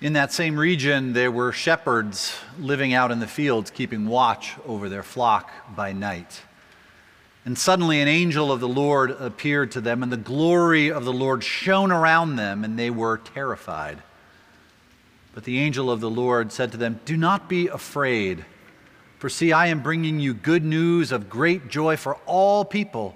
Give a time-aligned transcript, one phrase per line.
[0.00, 4.88] In that same region, there were shepherds living out in the fields, keeping watch over
[4.88, 6.40] their flock by night.
[7.44, 11.12] And suddenly, an angel of the Lord appeared to them, and the glory of the
[11.12, 13.98] Lord shone around them, and they were terrified.
[15.34, 18.46] But the angel of the Lord said to them, Do not be afraid,
[19.18, 23.14] for see, I am bringing you good news of great joy for all people.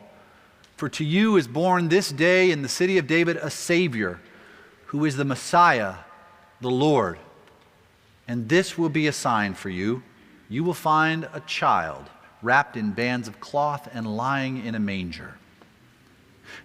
[0.76, 4.20] For to you is born this day in the city of David a Savior,
[4.88, 5.94] who is the Messiah
[6.60, 7.18] the Lord.
[8.26, 10.02] And this will be a sign for you.
[10.48, 12.04] You will find a child
[12.42, 15.34] wrapped in bands of cloth and lying in a manger.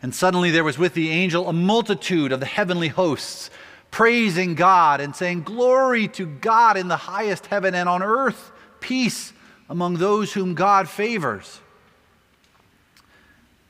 [0.02, 3.50] And suddenly there was with the angel a multitude of the heavenly hosts,
[3.92, 9.34] praising God and saying, Glory to God in the highest heaven and on earth, peace
[9.70, 11.62] among those whom God favors.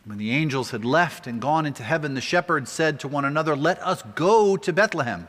[0.05, 3.55] When the angels had left and gone into heaven, the shepherds said to one another,
[3.55, 5.27] Let us go to Bethlehem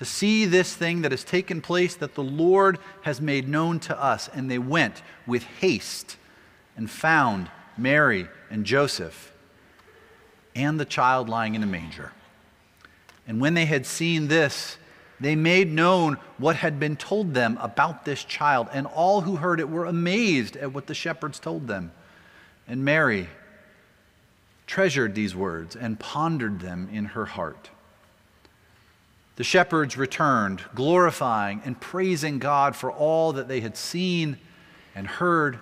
[0.00, 4.02] to see this thing that has taken place that the Lord has made known to
[4.02, 4.30] us.
[4.32, 6.16] And they went with haste
[6.74, 9.30] and found Mary and Joseph
[10.54, 12.12] and the child lying in a manger.
[13.28, 14.78] And when they had seen this,
[15.20, 19.60] they made known what had been told them about this child, and all who heard
[19.60, 21.92] it were amazed at what the shepherds told them.
[22.66, 23.28] And Mary
[24.66, 27.68] treasured these words and pondered them in her heart.
[29.40, 34.36] The shepherds returned, glorifying and praising God for all that they had seen
[34.94, 35.60] and heard,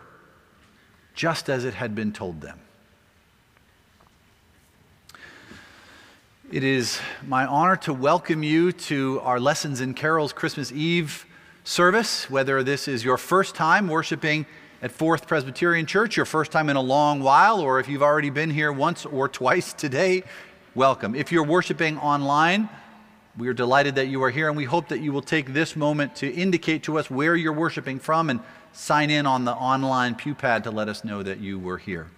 [1.15, 2.59] just as it had been told them.
[6.51, 11.25] It is my honor to welcome you to our Lessons and Carols Christmas Eve
[11.63, 14.45] service, whether this is your first time worshiping
[14.83, 18.31] at Fourth Presbyterian Church, your first time in a long while, or if you've already
[18.31, 20.25] been here once or twice today,
[20.75, 21.15] welcome.
[21.15, 22.69] If you're worshiping online,
[23.39, 25.77] we are delighted that you are here, and we hope that you will take this
[25.77, 28.41] moment to indicate to us where you're worshiping from and
[28.73, 32.09] sign in on the online pew pad to let us know that you were here.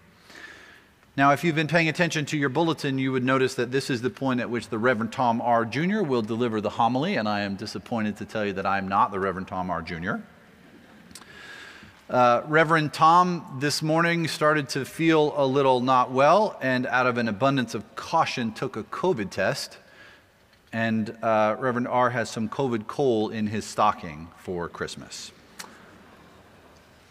[1.16, 4.00] Now, if you've been paying attention to your bulletin, you would notice that this is
[4.00, 6.02] the point at which the Reverend Tom Are Jr.
[6.02, 9.12] will deliver the homily, and I am disappointed to tell you that I am not
[9.12, 10.14] the Reverend Tom Are Jr.
[12.08, 17.18] Uh, Reverend Tom this morning started to feel a little not well, and out of
[17.18, 19.76] an abundance of caution, took a COVID test
[20.72, 25.32] and uh, Reverend Are has some COVID coal in his stocking for Christmas.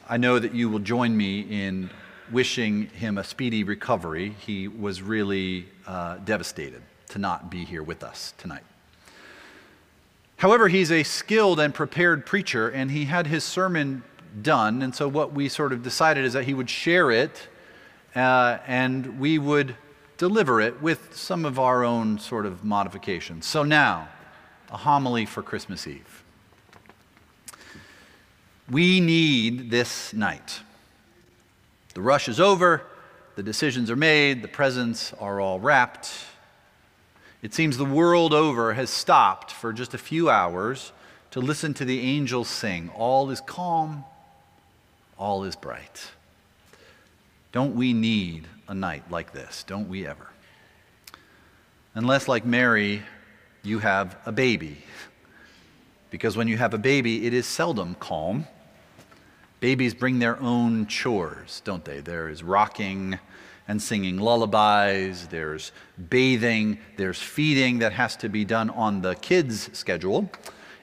[0.08, 1.90] I know that you will join me in
[2.31, 4.36] wishing him a speedy recovery.
[4.40, 8.64] He was really uh, devastated to not be here with us tonight.
[10.38, 14.03] However, he's a skilled and prepared preacher, and he had his sermon
[14.42, 14.81] done.
[14.81, 17.48] And so, what we sort of decided is that he would share it,
[18.16, 19.75] uh, and we would
[20.19, 23.46] deliver it with some of our own sort of modifications.
[23.46, 24.09] So now,
[24.69, 26.24] a homily for Christmas Eve.
[28.69, 30.59] We need this night.
[31.96, 32.84] The rush is over,
[33.35, 36.12] the decisions are made, the presents are all wrapped.
[37.41, 40.91] It seems the world over has stopped for just a few hours
[41.31, 42.91] to listen to the angels sing.
[42.94, 44.03] All is calm,
[45.18, 46.12] all is bright.
[47.53, 50.28] Don't we need a night like this, don't we ever?
[51.96, 53.02] Unless, like Mary,
[53.63, 54.78] you have a baby.
[56.12, 58.47] Because when you have a baby, it is seldom calm.
[59.59, 62.00] Babies bring their own chores, don't they?
[62.00, 63.19] There is rocking
[63.68, 65.72] and singing lullabies, there's
[66.09, 70.31] bathing, there's feeding that has to be done on the kids' schedule.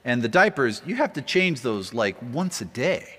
[0.04, 3.16] And the diapers, you have to change those like once a day.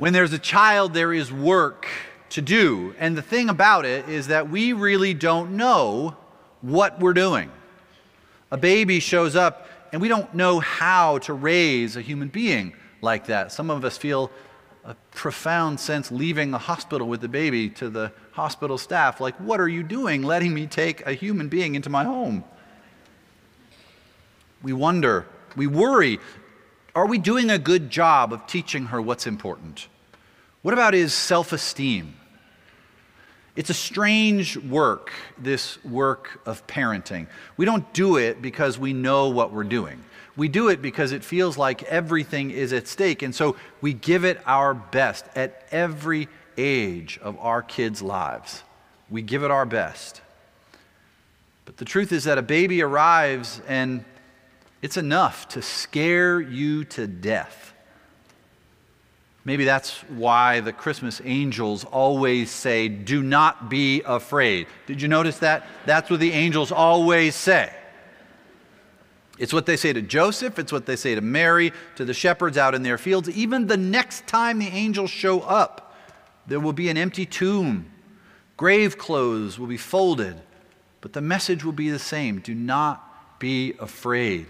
[0.00, 1.86] When there's a child, there is work
[2.30, 2.94] to do.
[2.98, 6.16] And the thing about it is that we really don't know
[6.62, 7.50] what we're doing.
[8.50, 12.72] A baby shows up, and we don't know how to raise a human being
[13.02, 13.52] like that.
[13.52, 14.30] Some of us feel
[14.86, 19.60] a profound sense leaving the hospital with the baby to the hospital staff like, What
[19.60, 22.42] are you doing letting me take a human being into my home?
[24.62, 25.26] We wonder,
[25.56, 26.20] we worry
[26.94, 29.88] are we doing a good job of teaching her what's important?
[30.62, 32.14] What about his self esteem?
[33.56, 37.26] It's a strange work, this work of parenting.
[37.56, 40.02] We don't do it because we know what we're doing.
[40.36, 43.22] We do it because it feels like everything is at stake.
[43.22, 48.62] And so we give it our best at every age of our kids' lives.
[49.10, 50.22] We give it our best.
[51.64, 54.04] But the truth is that a baby arrives and
[54.82, 57.74] it's enough to scare you to death.
[59.44, 64.66] Maybe that's why the Christmas angels always say, Do not be afraid.
[64.86, 65.66] Did you notice that?
[65.86, 67.72] That's what the angels always say.
[69.38, 72.58] It's what they say to Joseph, it's what they say to Mary, to the shepherds
[72.58, 73.30] out in their fields.
[73.30, 75.96] Even the next time the angels show up,
[76.46, 77.90] there will be an empty tomb.
[78.58, 80.36] Grave clothes will be folded,
[81.00, 84.46] but the message will be the same do not be afraid.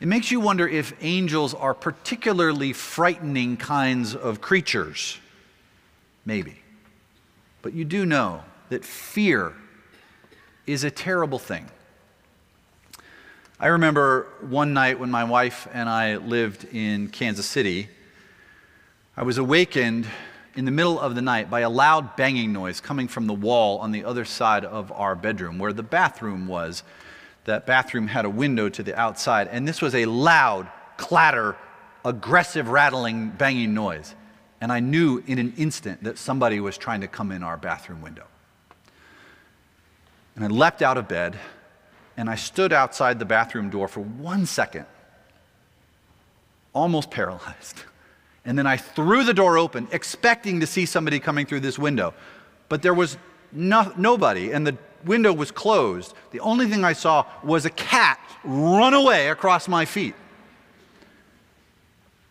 [0.00, 5.18] It makes you wonder if angels are particularly frightening kinds of creatures.
[6.24, 6.62] Maybe.
[7.62, 9.54] But you do know that fear
[10.66, 11.68] is a terrible thing.
[13.58, 17.88] I remember one night when my wife and I lived in Kansas City,
[19.16, 20.06] I was awakened
[20.56, 23.78] in the middle of the night by a loud banging noise coming from the wall
[23.78, 26.82] on the other side of our bedroom where the bathroom was
[27.44, 31.56] that bathroom had a window to the outside, and this was a loud, clatter,
[32.04, 34.14] aggressive, rattling, banging noise.
[34.60, 38.00] And I knew in an instant that somebody was trying to come in our bathroom
[38.00, 38.26] window.
[40.36, 41.36] And I leapt out of bed
[42.16, 44.86] and I stood outside the bathroom door for one second,
[46.72, 47.82] almost paralyzed.
[48.44, 52.12] And then I threw the door open, expecting to see somebody coming through this window.
[52.68, 53.16] But there was
[53.52, 56.14] no, nobody, and the window was closed.
[56.30, 60.14] The only thing I saw was a cat run away across my feet.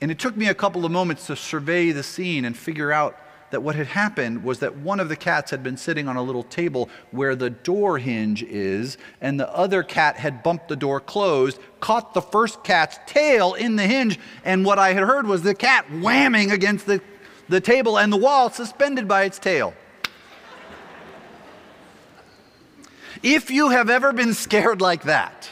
[0.02, 3.18] And it took me a couple of moments to survey the scene and figure out
[3.52, 6.24] that what had happened was that one of the cats had been sitting on a
[6.24, 11.00] little table where the door hinge is, and the other cat had bumped the door
[11.00, 15.44] closed, caught the first cat's tail in the hinge, and what I had heard was
[15.44, 17.02] the cat whamming against the,
[17.50, 19.74] the table and the wall, suspended by its tail.
[23.24, 25.50] If you have ever been scared like that,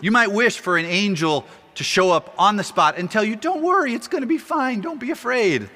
[0.00, 3.36] you might wish for an angel to show up on the spot and tell you,
[3.36, 5.70] Don't worry, it's going to be fine, don't be afraid.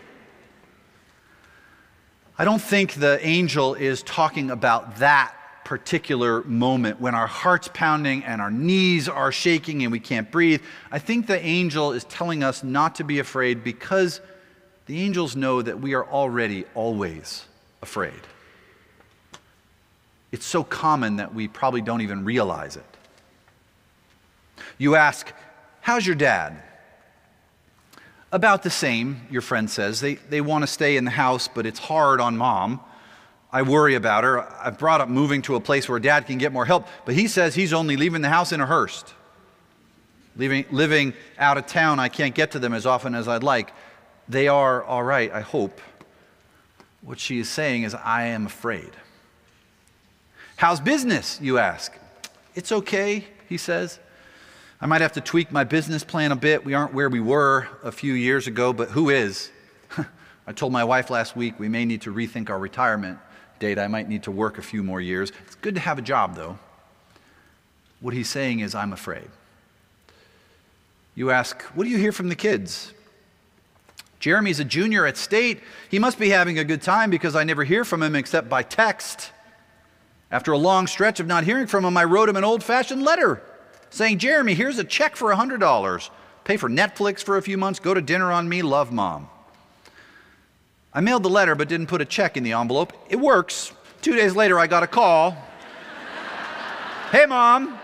[2.37, 5.35] I don't think the angel is talking about that
[5.65, 10.61] particular moment when our heart's pounding and our knees are shaking and we can't breathe.
[10.91, 14.21] I think the angel is telling us not to be afraid because
[14.87, 17.47] the angels know that we are already always
[17.81, 18.21] afraid.
[20.35, 22.85] It's so common that we probably don't even realize it.
[24.79, 25.33] You ask,
[25.81, 26.61] How's your dad?
[28.33, 30.01] About the same, your friend says.
[30.01, 32.81] They, they want to stay in the house, but it's hard on mom.
[33.53, 34.43] I worry about her.
[34.61, 37.29] I've brought up moving to a place where dad can get more help, but he
[37.29, 39.05] says he's only leaving the house in a hearse.
[40.35, 43.73] Leaving, living out of town, I can't get to them as often as I'd like.
[44.29, 45.81] They are all right, I hope.
[47.03, 48.91] What she is saying is, I am afraid.
[50.57, 51.93] How's business, you ask?
[52.55, 53.99] It's okay, he says.
[54.81, 56.65] I might have to tweak my business plan a bit.
[56.65, 59.51] We aren't where we were a few years ago, but who is?
[60.47, 63.19] I told my wife last week we may need to rethink our retirement
[63.59, 63.79] date.
[63.79, 65.33] I might need to work a few more years.
[65.47, 66.59] It's good to have a job, though.
[68.01, 69.29] What he's saying is, I'm afraid.
[71.15, 72.93] You ask, What do you hear from the kids?
[74.21, 75.61] Jeremy's a junior at state.
[75.91, 78.63] He must be having a good time because I never hear from him except by
[78.63, 79.33] text.
[80.35, 83.05] After a long stretch of not hearing from him, I wrote him an old fashioned
[83.05, 83.41] letter
[83.91, 86.11] saying, Jeremy, here's a check for $100.
[86.43, 89.29] Pay for Netflix for a few months, go to dinner on me, love mom.
[90.93, 92.93] I mailed the letter but didn't put a check in the envelope.
[93.09, 93.71] It works.
[94.03, 95.31] Two days later, I got a call.
[97.13, 97.79] hey, mom.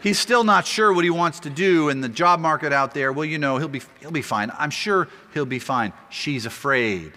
[0.00, 3.12] He's still not sure what he wants to do in the job market out there.
[3.12, 4.52] Well, you know, he'll be, he'll be fine.
[4.56, 5.92] I'm sure he'll be fine.
[6.08, 7.14] She's afraid.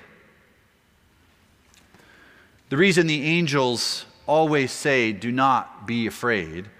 [2.73, 6.71] The reason the angels always say, do not be afraid,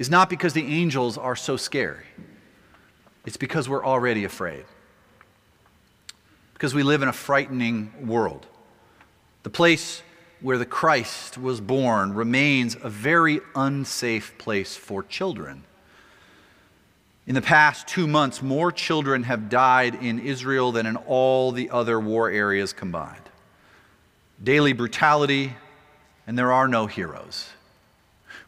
[0.00, 2.06] is not because the angels are so scary.
[3.24, 4.64] It's because we're already afraid.
[6.54, 8.48] Because we live in a frightening world.
[9.44, 10.02] The place
[10.40, 15.62] where the Christ was born remains a very unsafe place for children.
[17.28, 21.70] In the past two months, more children have died in Israel than in all the
[21.70, 23.28] other war areas combined
[24.42, 25.54] daily brutality,
[26.26, 27.48] and there are no heroes.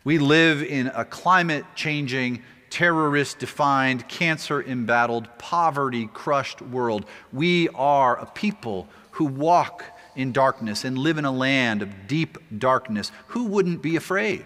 [0.04, 7.06] We live in a climate changing, terrorist defined, cancer embattled, poverty crushed world.
[7.32, 12.36] We are a people who walk in darkness and live in a land of deep
[12.58, 13.10] darkness.
[13.28, 14.44] Who wouldn't be afraid?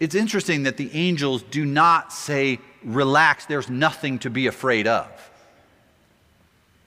[0.00, 5.06] It's interesting that the angels do not say, relax, there's nothing to be afraid of.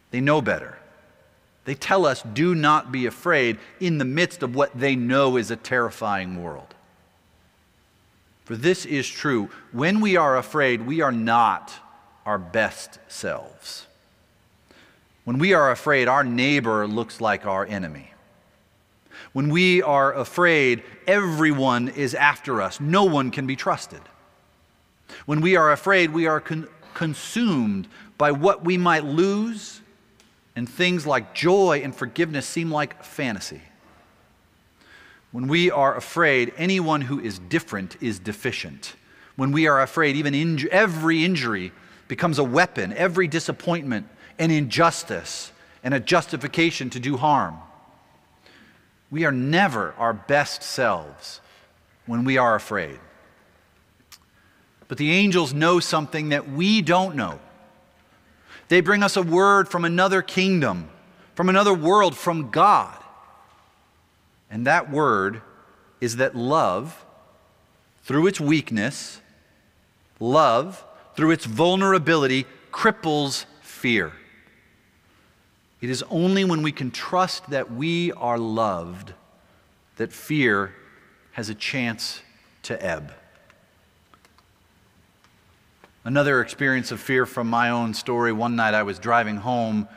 [0.09, 0.78] They know better.
[1.65, 5.51] They tell us, do not be afraid in the midst of what they know is
[5.51, 6.73] a terrifying world.
[8.45, 9.49] For this is true.
[9.71, 11.71] When we are afraid, we are not
[12.25, 13.85] our best selves.
[15.23, 18.11] When we are afraid, our neighbor looks like our enemy.
[19.33, 22.79] When we are afraid, everyone is after us.
[22.79, 24.01] No one can be trusted.
[25.27, 27.87] When we are afraid, we are con- consumed
[28.17, 29.81] by what we might lose,
[30.55, 33.61] and things like joy and forgiveness seem like fantasy.
[35.31, 38.95] When we are afraid, anyone who is different is deficient.
[39.35, 41.71] When we are afraid, even inj- every injury
[42.07, 44.07] becomes a weapon, every disappointment
[44.39, 45.51] an injustice
[45.83, 47.57] and a justification to do harm.
[49.11, 51.41] We are never our best selves
[52.05, 52.99] when we are afraid.
[54.87, 57.39] But the angels know something that we don't know.
[58.69, 60.89] They bring us a word from another kingdom,
[61.35, 62.95] from another world, from God.
[64.49, 65.41] And that word
[65.99, 67.05] is that love,
[68.03, 69.21] through its weakness,
[70.19, 70.83] love,
[71.15, 74.13] through its vulnerability, cripples fear.
[75.81, 79.13] It is only when we can trust that we are loved
[79.95, 80.73] that fear
[81.31, 82.21] has a chance
[82.63, 83.13] to ebb.
[86.09, 89.87] Another experience of fear from my own story one night I was driving home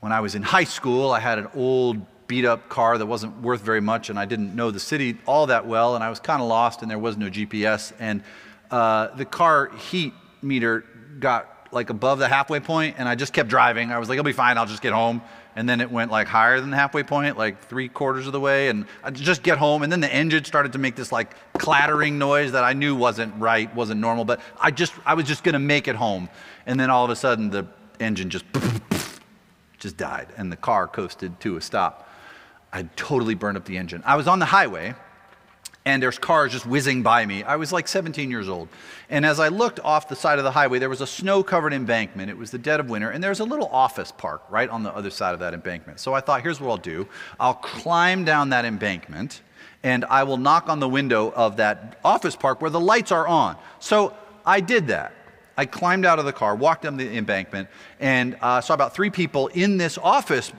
[0.00, 1.10] when I was in high school.
[1.10, 4.56] I had an old beat up car that wasn't worth very much, and I didn't
[4.56, 7.18] know the city all that well, and I was kind of lost, and there was
[7.18, 7.92] no GPS.
[7.98, 8.22] And
[8.70, 10.86] uh, the car heat meter
[11.18, 13.90] got like above the halfway point, and I just kept driving.
[13.90, 14.58] I was like, I'll be fine.
[14.58, 15.22] I'll just get home.
[15.56, 18.40] And then it went like higher than the halfway point, like three quarters of the
[18.40, 19.82] way, and I just get home.
[19.82, 23.34] And then the engine started to make this like clattering noise that I knew wasn't
[23.36, 24.24] right, wasn't normal.
[24.24, 26.28] But I just, I was just gonna make it home.
[26.66, 27.66] And then all of a sudden, the
[27.98, 28.44] engine just,
[29.78, 32.08] just died, and the car coasted to a stop.
[32.72, 34.02] I totally burned up the engine.
[34.06, 34.94] I was on the highway
[35.84, 37.42] and there's cars just whizzing by me.
[37.42, 38.68] I was like 17 years old.
[39.08, 41.72] And as I looked off the side of the highway, there was a snow covered
[41.72, 42.30] embankment.
[42.30, 44.94] It was the dead of winter, and there's a little office park right on the
[44.94, 45.98] other side of that embankment.
[45.98, 47.08] So I thought, here's what I'll do
[47.38, 49.40] I'll climb down that embankment,
[49.82, 53.26] and I will knock on the window of that office park where the lights are
[53.26, 53.56] on.
[53.78, 55.14] So I did that.
[55.56, 57.68] I climbed out of the car, walked down the embankment,
[57.98, 60.52] and uh, saw about three people in this office,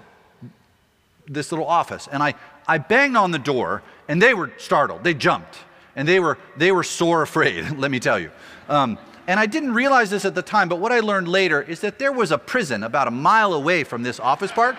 [1.27, 2.07] this little office.
[2.11, 2.35] And I,
[2.67, 5.05] I banged on the door, and they were startled.
[5.05, 5.57] They jumped,
[5.95, 8.29] and they were, they were sore afraid, let me tell you.
[8.67, 11.79] Um, and I didn't realize this at the time, but what I learned later is
[11.79, 14.75] that there was a prison about a mile away from this office park.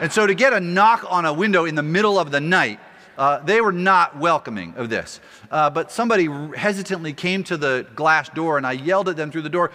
[0.00, 2.80] And so to get a knock on a window in the middle of the night,
[3.18, 5.20] uh, they were not welcoming of this.
[5.50, 9.42] Uh, but somebody hesitantly came to the glass door, and I yelled at them through
[9.42, 9.72] the door,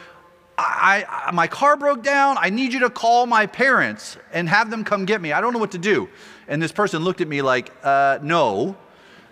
[0.57, 2.38] I, I, my car broke down.
[2.39, 5.31] I need you to call my parents and have them come get me.
[5.31, 6.09] I don't know what to do.
[6.47, 8.77] And this person looked at me like, uh, no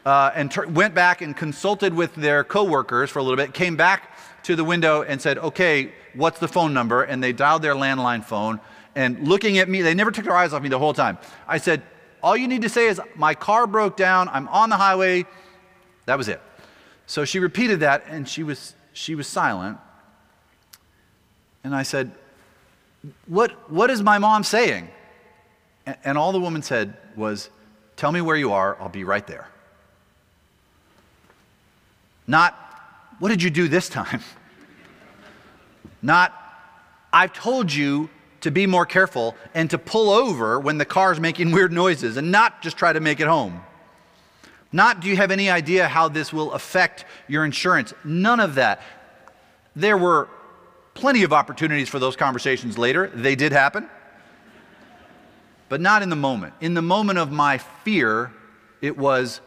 [0.05, 4.17] uh, and went back and consulted with their coworkers for a little bit, came back
[4.43, 7.03] to the window and said, okay, what's the phone number?
[7.03, 8.59] And they dialed their landline phone.
[8.95, 11.17] And looking at me, they never took their eyes off me the whole time.
[11.47, 11.81] I said,
[12.21, 15.25] all you need to say is, my car broke down, I'm on the highway.
[16.05, 16.41] That was it.
[17.05, 19.77] So she repeated that and she was, she was silent.
[21.63, 22.11] And I said,
[23.27, 24.89] what, what is my mom saying?
[26.03, 27.49] And all the woman said was,
[27.95, 29.47] Tell me where you are, I'll be right there.
[32.27, 32.55] Not,
[33.19, 34.21] what did you do this time?
[36.01, 36.33] Not,
[37.11, 38.09] I've told you
[38.41, 42.29] to be more careful and to pull over when the car's making weird noises and
[42.29, 43.63] not just try to make it home.
[44.73, 47.93] Not, do you have any idea how this will affect your insurance?
[48.03, 48.81] None of that.
[49.75, 50.27] There were
[50.93, 53.07] plenty of opportunities for those conversations later.
[53.07, 53.87] They did happen.
[55.69, 56.53] But not in the moment.
[56.59, 58.33] In the moment of my fear,
[58.81, 59.39] it was,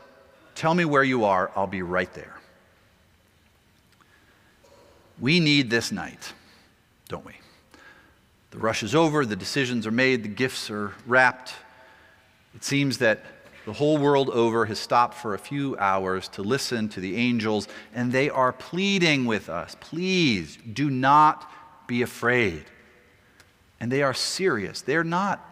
[0.54, 2.35] tell me where you are, I'll be right there.
[5.18, 6.32] We need this night,
[7.08, 7.32] don't we?
[8.50, 11.54] The rush is over, the decisions are made, the gifts are wrapped.
[12.54, 13.24] It seems that
[13.66, 17.66] the whole world over has stopped for a few hours to listen to the angels,
[17.94, 21.50] and they are pleading with us please do not
[21.86, 22.64] be afraid.
[23.80, 24.80] And they are serious.
[24.80, 25.44] They're not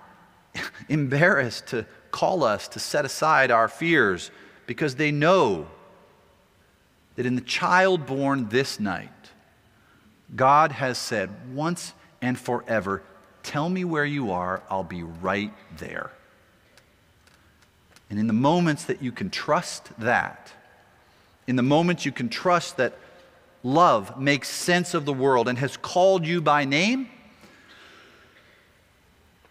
[0.88, 4.30] embarrassed to call us to set aside our fears
[4.66, 5.66] because they know
[7.16, 9.10] that in the child born this night,
[10.34, 13.02] God has said once and forever,
[13.42, 16.10] Tell me where you are, I'll be right there.
[18.08, 20.52] And in the moments that you can trust that,
[21.46, 22.96] in the moments you can trust that
[23.62, 27.08] love makes sense of the world and has called you by name,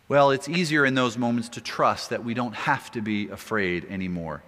[0.08, 3.86] well, it's easier in those moments to trust that we don't have to be afraid
[3.86, 4.44] anymore.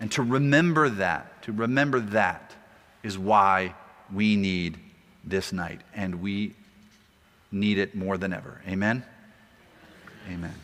[0.00, 2.54] And to remember that, to remember that
[3.02, 3.74] is why
[4.12, 4.78] we need
[5.26, 5.80] this night.
[5.94, 6.54] And we
[7.50, 8.60] need it more than ever.
[8.66, 9.04] Amen?
[10.30, 10.54] Amen.